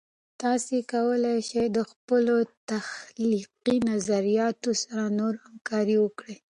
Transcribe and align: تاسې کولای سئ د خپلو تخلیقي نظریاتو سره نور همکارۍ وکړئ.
تاسې 0.41 0.75
کولای 0.93 1.39
سئ 1.49 1.65
د 1.77 1.79
خپلو 1.91 2.35
تخلیقي 2.71 3.77
نظریاتو 3.91 4.69
سره 4.81 5.03
نور 5.19 5.33
همکارۍ 5.45 5.97
وکړئ. 5.99 6.35